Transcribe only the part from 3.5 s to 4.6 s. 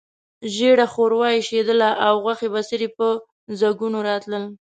ځګونو راتلل.